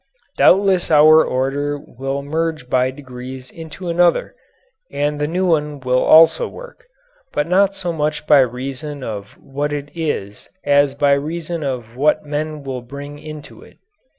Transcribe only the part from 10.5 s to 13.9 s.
as by reason of what men will bring into it.